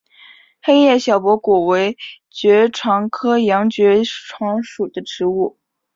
[0.63, 1.95] 黑叶小驳骨为
[2.31, 5.59] 爵床科洋爵床属的植物。